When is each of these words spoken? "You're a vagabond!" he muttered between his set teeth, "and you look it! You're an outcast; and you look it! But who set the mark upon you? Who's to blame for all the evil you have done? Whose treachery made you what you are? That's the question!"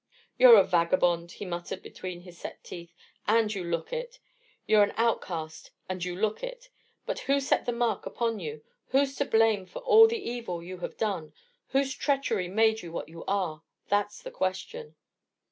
"You're 0.35 0.57
a 0.57 0.63
vagabond!" 0.63 1.33
he 1.33 1.45
muttered 1.45 1.83
between 1.83 2.21
his 2.21 2.35
set 2.39 2.63
teeth, 2.63 2.95
"and 3.27 3.53
you 3.53 3.63
look 3.63 3.93
it! 3.93 4.17
You're 4.65 4.81
an 4.81 4.93
outcast; 4.97 5.69
and 5.87 6.03
you 6.03 6.15
look 6.15 6.41
it! 6.43 6.69
But 7.05 7.19
who 7.29 7.39
set 7.39 7.67
the 7.67 7.71
mark 7.71 8.07
upon 8.07 8.39
you? 8.39 8.63
Who's 8.87 9.15
to 9.17 9.25
blame 9.25 9.67
for 9.67 9.83
all 9.83 10.07
the 10.07 10.17
evil 10.17 10.63
you 10.63 10.79
have 10.79 10.97
done? 10.97 11.33
Whose 11.67 11.93
treachery 11.93 12.47
made 12.47 12.81
you 12.81 12.91
what 12.91 13.09
you 13.09 13.23
are? 13.25 13.61
That's 13.89 14.23
the 14.23 14.31
question!" 14.31 14.95